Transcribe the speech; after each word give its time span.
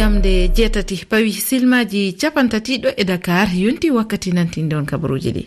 yamde 0.00 0.48
jeetati 0.48 1.04
pawi 1.10 1.32
silmaji 1.32 2.02
capantatiɗo 2.20 2.88
e 2.96 3.04
dakar 3.04 3.48
yonti 3.52 3.90
wakkati 3.90 4.32
nantinde 4.32 4.74
on 4.76 4.86
kabaruji 4.86 5.30
ɗi. 5.36 5.42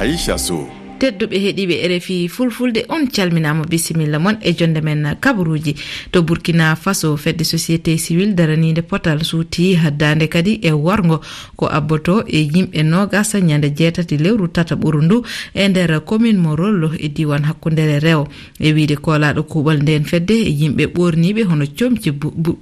Aicha 0.00 0.36
sow. 0.38 0.81
tedduɓe 1.02 1.36
heeɗiɓe 1.44 1.74
rfi 1.90 2.28
fulfulde 2.28 2.84
on 2.88 3.06
calminama 3.14 3.64
bisimilla 3.70 4.18
moon 4.18 4.36
e 4.40 4.52
jonde 4.54 4.80
men 4.82 5.16
kabaruji. 5.20 5.74
To 6.12 6.22
burkina 6.22 6.76
faso 6.76 7.16
fedde 7.16 7.42
société 7.44 7.96
civil 7.98 8.34
daranide 8.34 8.82
potal 8.82 9.24
suuti 9.24 9.74
haddade 9.74 10.28
kadi 10.28 10.60
e 10.62 10.70
worgo 10.70 11.20
ko 11.56 11.66
abboto 11.66 12.22
e 12.28 12.46
yimɓe 12.54 12.82
nogas 12.84 13.34
ñande 13.34 13.74
jeetati 13.76 14.16
lewru 14.16 14.48
tata 14.48 14.76
ɓuru 14.76 15.02
ndu 15.02 15.22
e 15.54 15.68
nder 15.68 16.04
commune 16.04 16.38
morollo 16.38 16.92
e 16.98 17.08
diwan 17.08 17.42
hakkudere 17.44 17.98
rew 17.98 18.22
e 18.60 18.72
wiide 18.72 18.96
kolaɗo 18.96 19.42
kuuɓal 19.42 19.82
nden 19.82 20.04
fedde 20.04 20.34
e 20.34 20.50
yimɓe 20.60 20.86
ɓorniɓe 20.94 21.42
hono 21.50 21.64
comci 21.78 22.10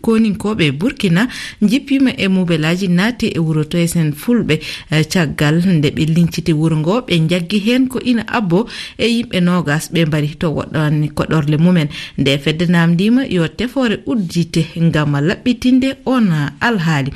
koninkoɓe 0.00 0.72
burkina 0.72 1.28
jippima 1.60 2.10
e 2.16 2.28
mubelaji 2.28 2.88
naati 2.88 3.26
e 3.36 3.38
wuro 3.38 3.64
toysen 3.64 4.12
fulɓe 4.12 4.60
e 4.90 5.04
caggal 5.04 5.60
nde 5.66 5.88
ɓe 5.90 6.04
linciti 6.14 6.52
wuuro 6.52 6.76
ngo 6.76 7.00
ɓe 7.06 7.28
jaggi 7.28 7.58
hen 7.66 7.88
ko 7.88 8.00
ina 8.00 8.24
abbo 8.32 8.68
e 8.98 9.06
yimɓe 9.06 9.40
nogas 9.40 9.90
ɓe 9.92 10.06
mbari. 10.06 10.36
To 10.40 10.48
woɗɗani 10.56 11.08
koɗorle 11.16 11.56
mumen 11.58 11.88
nde 12.18 12.38
fedde 12.38 12.66
namdima 12.68 13.26
yo 13.26 13.48
tefore 13.48 13.98
uddite 14.06 14.62
gam 14.92 15.12
laɓɓitinde 15.28 15.96
on 16.06 16.30
alhaali. 16.60 17.10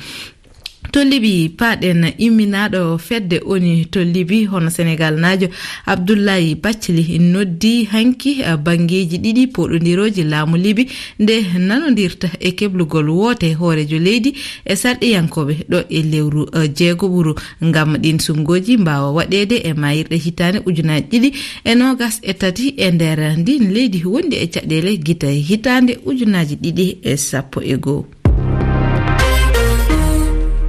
to 0.95 1.03
libi 1.03 1.49
paɗen 1.49 2.13
imminaɗo 2.17 2.97
fedde 2.97 3.37
oni 3.45 3.85
to 3.91 3.99
libi 3.99 4.45
hono 4.45 4.69
sénégal 4.69 5.15
najo 5.19 5.47
abdoullayi 5.85 6.55
baccili 6.55 7.19
noddi 7.19 7.83
hanki 7.91 8.31
eh, 8.39 8.55
bangeji 8.65 9.17
ɗiɗi 9.23 9.43
poɗodiroji 9.55 10.23
laamu 10.23 10.55
libi 10.57 10.87
nde 11.19 11.35
nanodirta 11.67 12.29
e 12.39 12.51
keblugol 12.57 13.09
woote 13.09 13.53
hoorejo 13.59 13.99
leydi 13.99 14.31
e 14.65 14.73
sarɗiyankoɓe 14.75 15.53
ɗo 15.71 15.79
e 15.89 15.99
lewru 16.11 16.41
eh, 16.55 16.71
jeego 16.77 17.07
ɓuru 17.13 17.33
ngam 17.65 17.97
ɗin 18.03 18.19
sumgoji 18.19 18.77
mbawa 18.77 19.11
waɗede 19.17 19.55
e 19.67 19.73
mayirɗe 19.73 20.15
hitande 20.25 20.59
ujunaji 20.65 21.07
ɗiɗi 21.11 21.29
e 21.65 21.75
nogas 21.75 22.15
e 22.23 22.33
tati 22.33 22.73
e 22.77 22.91
nder 22.91 23.19
ndin 23.37 23.73
leydi 23.73 23.99
wondi 24.05 24.35
e 24.35 24.47
caɗele 24.47 24.91
guita 25.05 25.27
hitande 25.27 25.99
ujunaji 26.05 26.55
ɗiɗi 26.63 26.85
e 27.03 27.17
sappo 27.17 27.59
e 27.61 27.75
goho 27.83 28.05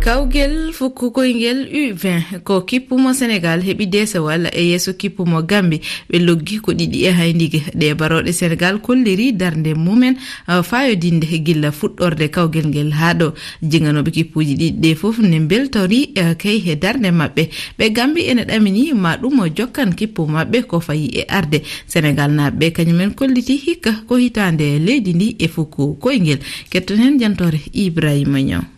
kawgel 0.07 0.71
fukkukoyngel 0.73 1.67
u20 1.67 2.39
ko 2.47 2.61
kippumo 2.63 3.11
sénégal 3.11 3.59
heɓi 3.67 3.87
desewal 3.91 4.47
e 4.55 4.63
yeeso 4.71 4.93
kippumo 4.95 5.43
gambi 5.43 5.81
ɓe 6.11 6.19
loggi 6.23 6.61
ko 6.63 6.71
ɗiɗi 6.73 6.99
e 7.09 7.11
haydigue 7.11 7.61
ɗe 7.75 7.95
baroɗe 7.99 8.31
sénégal 8.33 8.79
kolliri 8.79 9.33
darde 9.33 9.75
mumen 9.75 10.15
fayodinde 10.63 11.27
gilla 11.47 11.73
fuɗɗorde 11.73 12.31
kawgel 12.31 12.67
ngel 12.69 12.93
ha 12.93 13.15
ɗo. 13.15 13.35
Jiganoɓe 13.63 14.11
kippuji 14.15 14.55
ɗiɗi 14.55 14.79
ɗe 14.83 14.95
foof 14.95 15.19
ne 15.19 15.41
beltori 15.41 16.15
kay 16.39 16.63
e 16.71 16.77
darde 16.77 17.11
mabɓe 17.11 17.51
ɓe 17.79 17.91
gambi 17.91 18.21
ene 18.31 18.45
ɗamini 18.47 18.93
ma 18.95 19.17
ɗum 19.17 19.43
jokkan 19.57 19.91
kippu 19.99 20.23
mabɓe 20.27 20.63
ko 20.71 20.79
fayi 20.81 21.11
e 21.19 21.25
arde. 21.29 21.63
Sénégal 21.89 22.31
naɓeɓe 22.31 22.71
kañumen 22.73 23.11
kolliti 23.19 23.57
hikka 23.59 24.07
ko 24.07 24.15
hitande 24.23 24.79
leydi 24.79 25.15
ndi 25.15 25.37
e 25.39 25.49
fukku 25.49 25.99
koyngel 25.99 26.39
ketton 26.71 26.99
hen 27.03 27.19
jantore 27.19 27.59
ibrahima 27.75 28.39
ñaw 28.41 28.76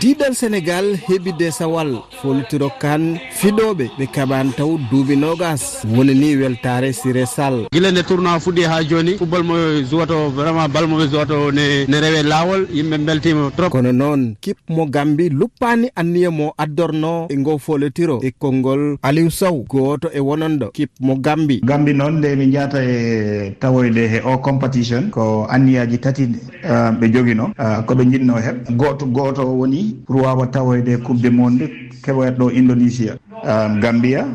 diɗal 0.00 0.34
sénégal 0.34 0.84
heɓi 1.08 1.32
desawal 1.38 1.90
foltiro 2.22 2.70
kan 2.80 3.18
fiɗoɓe 3.30 3.84
ɓe 3.98 4.06
kaɓan 4.14 4.52
taw 4.56 4.78
duuɓi 4.90 5.16
nogas. 5.16 5.82
Wonani 5.96 6.36
weltare 6.36 6.92
siré 6.92 7.26
sall. 7.26 7.66
Guila 7.72 7.90
nde 7.90 8.02
tournoi 8.02 8.40
fuɗɗi 8.40 8.62
ha 8.64 8.82
joni 8.82 9.16
football 9.18 9.42
mo 9.44 9.54
jowato 9.90 10.30
vraiment 10.30 10.68
bal 10.68 10.86
moɓe 10.86 11.06
jowato 11.10 11.52
ne 11.52 11.84
ne 11.88 12.00
rewe 12.00 12.22
lawol 12.22 12.66
yimɓe 12.72 12.98
beltima 12.98 13.50
trop. 13.56 13.70
Kono 13.70 13.92
noon 13.92 14.34
kiɓmo 14.40 14.86
gambi 14.90 15.28
luppani 15.30 15.88
anniya 15.96 16.30
mo 16.30 16.52
addorno 16.58 17.26
e 17.30 17.36
ngo 17.36 17.58
folotiro 17.58 18.20
e 18.22 18.32
konngol 18.38 18.96
aliou 19.02 19.30
sow. 19.30 19.64
Goto 19.68 20.08
e 20.12 20.18
wononɗo 20.20 20.70
kiɓmo 20.74 21.16
gambi. 21.20 21.60
Gambi 21.62 21.94
noon 21.94 22.18
nde 22.18 22.36
min 22.36 22.50
jata 22.52 22.82
e 22.84 23.54
tawoyde 23.60 24.08
he 24.08 24.20
o 24.24 24.38
compétition 24.38 25.10
ko 25.10 25.46
anniyaji 25.48 25.98
tati 26.00 26.26
Ah, 26.64 26.92
ɓe 26.92 27.06
jogino 27.12 27.50
ah, 27.58 27.82
koɓe 27.86 28.04
jinno 28.10 28.34
heɓ. 28.36 28.56
Goto 28.76 29.06
goto 29.06 29.42
woni 29.58 29.96
pour 30.06 30.16
wawa 30.22 30.46
tawoyde 30.46 30.96
coupe 31.02 31.20
du 31.22 31.30
monde 31.30 31.64
keɓoyat 32.04 32.36
ɗo 32.38 32.50
indonésia 32.50 33.14
ah, 33.44 33.68
gambia 33.82 34.26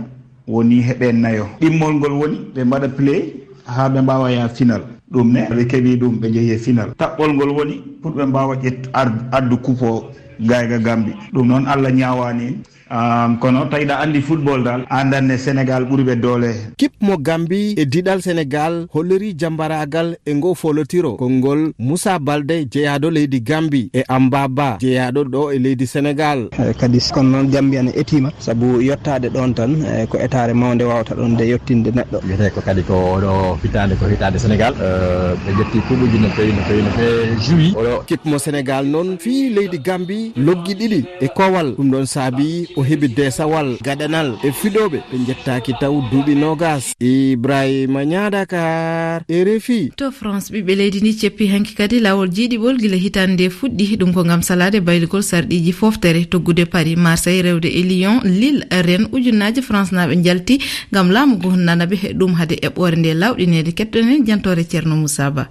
woni 0.47 0.81
heɓe 0.81 1.11
nayo. 1.13 1.45
Ɗimmol 1.61 1.93
ngol 1.95 2.11
woni 2.19 2.38
ɓe 2.55 2.63
mbaɗa 2.65 2.88
play 2.97 3.33
ha 3.65 3.89
ɓe 3.89 4.01
mbawa 4.01 4.31
yaha 4.31 4.49
final. 4.49 4.81
Ɗum 5.11 5.31
ne 5.31 5.39
ɓe 5.49 5.65
keeɓi 5.67 5.97
ɗum 5.99 6.19
ɓe 6.19 6.27
jeehi 6.33 6.57
final. 6.57 6.89
Taɓɓol 6.97 7.33
ngol 7.33 7.49
woni 7.57 7.75
pour 8.01 8.11
ɓe 8.11 8.25
mbawa 8.25 8.55
ƴet 8.55 8.89
addu 9.31 9.57
coupe 9.57 9.81
o 9.83 10.03
gayga 10.39 10.77
gambi 10.79 11.11
ɗum 11.33 11.47
noon 11.47 11.65
allah 11.65 11.91
ñawani 11.91 12.57
um, 12.91 13.37
kono 13.37 13.65
tawi 13.65 13.85
ɗa 13.85 13.99
andi 13.99 14.21
football 14.21 14.63
dal 14.63 14.81
andanne 14.89 15.37
sénégal 15.37 15.83
ɓuuriɓe 15.85 16.15
doole. 16.15 16.51
Kip 16.77 16.93
mo 17.01 17.17
gambi 17.17 17.73
e 17.77 17.85
diɗal 17.85 18.21
sénégal 18.21 18.87
holliri 18.93 19.33
jambaragal 19.37 20.17
e 20.25 20.33
ngo 20.33 20.53
folotiro 20.55 21.15
konngol 21.17 21.71
moussa 21.79 22.19
balde 22.19 22.65
jeeyaɗo 22.71 23.09
leydi 23.11 23.39
gambi 23.41 23.89
e 23.93 24.03
ambaba 24.07 24.77
jeeyaɗo 24.79 25.23
ɗo 25.23 25.51
e 25.53 25.59
leydi 25.59 25.85
sénégal. 25.87 26.49
E 26.59 26.73
kadi 26.73 26.99
kono 27.13 27.29
noon 27.29 27.47
gambi 27.51 27.77
ana 27.77 27.91
etima 27.95 28.31
saabu 28.39 28.81
yettade 28.81 29.29
ɗon 29.29 29.53
tan 29.53 29.71
e 29.85 30.05
ko 30.07 30.17
etare 30.17 30.53
mawde 30.53 30.83
wawata 30.83 31.15
ɗon 31.15 31.29
nde 31.33 31.43
yettinde 31.47 31.89
neɗɗo. 31.91 32.17
Wiyete 32.25 32.53
ko 32.53 32.61
kadi 32.61 32.81
ko 32.83 32.93
oɗo 33.17 33.57
hitande 33.63 33.95
ko 33.95 34.05
hitande 34.07 34.37
sénégal. 34.39 34.73
Ɓe 34.73 35.51
ƴetti 35.57 35.79
kuɓuji 35.87 36.17
no 36.21 36.29
fewi 36.29 36.51
no 36.53 36.61
fewi 36.67 36.81
no 36.83 36.91
fewi 36.91 37.35
juwi 37.45 37.67
oɗo 37.75 38.03
kip 38.05 38.25
mo 38.25 38.37
sénégal 38.37 38.85
noon 38.85 39.17
fi 39.19 39.49
leydi 39.49 39.79
gambi 39.79 40.31
loggi 40.35 40.73
ɗiɗi 40.75 41.05
e 41.21 41.27
kowal 41.27 41.73
ɗum 41.77 41.89
ɗon 41.91 42.05
saabi 42.05 42.67
o 42.77 42.83
heeɓi 42.83 43.07
desawal 43.17 43.77
gaɗanal 43.85 44.38
e 44.43 44.51
fiɗoɓe. 44.51 44.97
Ɓe 45.11 45.17
jettaki 45.27 45.73
taw 45.81 45.95
duuɓi 46.11 46.35
nogas. 46.35 46.93
Ibrahima 47.01 48.05
ñadakar 48.05 49.23
e 49.27 49.43
refi 49.43 49.91
to 49.97 50.11
france 50.11 50.51
ɓiɓɓe 50.53 50.73
leydi 50.75 51.01
ni 51.01 51.13
ceppi 51.13 51.47
hanki 51.47 51.73
kadi 51.75 51.99
lawol 51.99 52.29
jiiɗiɓol 52.29 52.77
gila 52.79 52.97
hitande 52.97 53.33
nde 53.33 53.49
fuɗɗi 53.49 53.97
ɗum 53.97 54.13
ko 54.13 54.23
gam 54.23 54.41
salade 54.41 54.79
bayligol 54.79 55.23
sarɗiji 55.23 55.71
foftere. 55.73 56.25
Toggude 56.29 56.65
paris 56.65 56.95
marseille 56.95 57.41
rewde 57.41 57.65
e 57.67 57.81
lyon 57.83 58.21
lille 58.23 58.63
ren 58.71 59.07
ujunnaji 59.11 59.61
france 59.61 59.91
naɓe 59.91 60.21
jalti 60.23 60.59
gam 60.94 61.09
laamugo 61.11 61.55
nanaɓe 61.55 62.13
ɗum 62.13 62.33
haade 62.38 62.55
eɓɓore 62.61 62.95
nde 62.95 63.13
lawɗinede. 63.13 63.71
Kettoɗen 63.73 64.25
jantore 64.25 64.63
ceerno 64.69 64.95
moussaba 64.95 65.49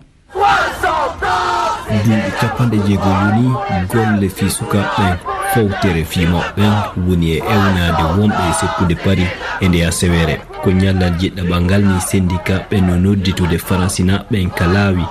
duuɓi 2.05 2.31
capanɗe 2.41 2.77
jeego 2.87 3.11
yoni 3.23 3.47
golle 3.91 4.29
fi 4.29 4.47
sukaɓɓen 4.51 5.36
fewtere 5.53 6.05
fimoɓen 6.05 6.73
woni 7.07 7.27
e 7.33 7.39
ewnade 7.39 8.03
wonɓe 8.17 8.43
e 8.51 8.53
sekkude 8.61 8.95
paari 8.95 9.27
e 9.61 9.69
ndeya 9.69 9.93
sewere. 9.93 10.41
Ko 10.63 10.71
ñallal 10.71 11.13
jiɗɗa 11.19 11.43
ɓangal 11.51 11.83
ni 11.85 12.01
syndicat 12.01 12.71
ɓen 12.71 12.87
no 12.87 12.97
nodditude 12.97 13.59
faransinaɓen 13.59 14.51
kalawi 14.51 15.05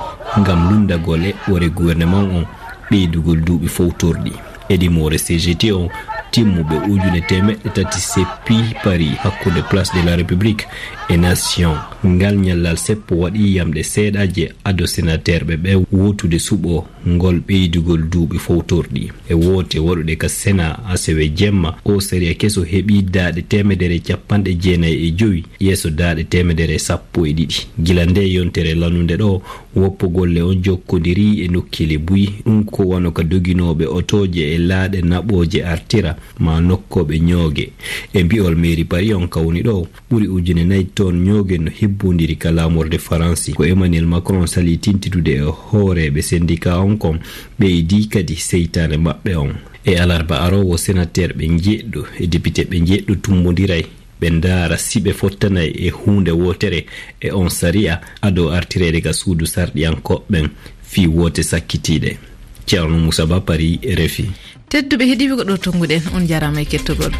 gam 0.45 0.69
lundagole 0.69 1.35
wore 1.47 1.69
gouvernement 1.69 2.27
on 2.37 2.45
ɓeydugol 2.91 3.39
duuɓi 3.45 3.67
fowtorɗi. 3.67 4.33
Edi 4.69 4.89
more 4.89 5.17
cgt 5.17 5.71
on 5.71 5.89
timmuɓe 6.35 6.75
ujune 6.91 7.21
temeɗɗe 7.29 7.69
tati 7.75 7.99
seppi 7.99 8.55
paris 8.83 9.15
hakkude 9.23 9.61
place 9.69 9.91
de 9.95 10.01
la 10.05 10.15
république 10.17 10.67
e 11.09 11.17
nation. 11.17 11.75
Ngal 12.05 12.35
ñallal 12.37 12.77
seppo 12.77 13.15
waɗi 13.15 13.55
yamɗe 13.55 13.83
seeɗa 13.83 14.27
je 14.35 14.49
ado 14.63 14.85
sénateur 14.85 15.43
ɓe 15.45 15.55
ɓe 15.57 15.71
wotude 15.91 16.39
suɓo 16.39 16.85
ngol 17.07 17.39
ɓeydugol 17.47 18.01
duuɓi 18.11 18.37
fowtorɗi. 18.37 19.11
E 19.29 19.33
woote 19.33 19.75
waɗuɗe 19.79 20.15
ka 20.17 20.27
sénat 20.29 20.79
asewe 20.91 21.29
jemma 21.37 21.75
o 21.85 21.99
séria 22.01 22.33
keso 22.33 22.63
heeɓi 22.63 23.01
daaɗe 23.03 23.41
temedere 23.47 23.99
capanɗe 23.99 24.57
jeenayi 24.61 25.07
e 25.07 25.11
joyi 25.17 25.43
yeeso 25.59 25.89
daaɗe 25.89 26.23
temedere 26.23 26.77
sappo 26.79 27.25
e 27.25 27.31
ɗiɗi. 27.33 27.67
Gila 27.79 28.05
nde 28.05 28.19
yontere 28.33 28.75
lanude 28.75 29.15
ɗo 29.17 29.41
woppu 29.75 30.09
golle 30.09 30.41
on 30.41 30.61
jokkodiri 30.63 31.41
e 31.43 31.47
nokkile 31.47 31.97
buyi 31.97 32.29
ɗum 32.45 32.63
ko 32.65 32.83
wano 32.83 33.11
ka 33.11 33.23
doginoɓe 33.23 33.85
otoje 33.87 34.53
e 34.55 34.57
laaɗe 34.57 35.01
naɓoje 35.01 35.63
artira 35.63 36.15
ma 36.39 36.59
nokkoɓe 36.61 37.19
ñoogue 37.19 37.71
e 38.13 38.23
mbi'ol 38.23 38.55
mairie 38.55 38.85
paris 38.85 39.13
on 39.13 39.27
kawni 39.27 39.61
ɗo 39.61 39.87
ɓuuri 40.09 40.27
ujune 40.27 40.63
nayyi 40.65 40.85
ton 40.95 41.11
ñoogue 41.13 41.57
no 41.57 41.71
hebbodiri 41.71 42.35
ka 42.35 42.51
lamorde 42.51 42.97
faransi. 42.97 43.53
Ko 43.53 43.65
emmanuel 43.65 44.05
macron 44.05 44.47
sali 44.47 44.77
tintitude 44.77 45.31
e 45.31 45.41
hooreɓe 45.71 46.21
syndicat 46.21 46.77
on 46.79 46.97
kon 46.97 47.19
ɓeydi 47.59 48.07
kadi 48.09 48.35
seytane 48.35 48.97
maɓɓe 48.97 49.35
on. 49.37 49.53
E 49.85 49.95
alarba 49.97 50.41
arowo 50.41 50.77
sénateur 50.77 51.33
ɓe 51.37 51.45
jeɗɗo 51.63 52.01
e 52.19 52.27
député 52.27 52.63
ɓe 52.65 52.77
jeɗɗo 52.87 53.15
tummodiray 53.21 53.85
ɓe 54.19 54.29
ndaara 54.29 54.77
siɓe 54.77 55.13
fottanayi 55.13 55.71
e 55.87 55.89
hunde 55.89 56.31
wotere 56.31 56.85
e 57.21 57.31
on 57.31 57.49
sari'a 57.49 58.01
ado 58.21 58.49
artirede 58.51 59.01
ga 59.01 59.13
suudu 59.13 59.45
sarɗiyankoɓɓen 59.45 60.49
fi 60.83 61.07
wote 61.07 61.43
sakkitiɗe 61.43 62.17
ceerno 62.65 62.97
moussa 62.97 63.25
ba 63.25 63.39
pari 63.41 63.79
refi. 63.83 64.25
Tedduɓe 64.69 65.03
heeɗiɓe 65.09 65.35
ko 65.35 65.43
ɗo 65.43 65.57
tonguɗen 65.57 66.01
on 66.15 66.27
jarama 66.27 66.61
e 66.61 66.65
kettogol. 66.65 67.13